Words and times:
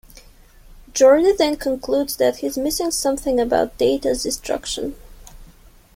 Geordi 0.95 1.31
then 1.37 1.57
concludes 1.57 2.15
that 2.15 2.37
he's 2.37 2.57
missing 2.57 2.89
something 2.89 3.39
about 3.39 3.77
Data's 3.77 4.23
destruction. 4.23 4.95